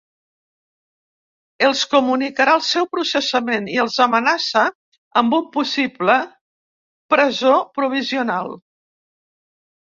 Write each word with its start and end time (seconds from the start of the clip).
Els 1.67 1.81
comunicarà 1.91 2.55
el 2.59 2.63
seu 2.67 2.87
processament 2.93 3.67
i 3.73 3.77
els 3.83 3.97
amenaça 4.05 4.63
amb 5.23 5.37
un 5.39 5.45
possible 5.59 6.17
presó 7.17 7.53
provisional. 7.79 8.51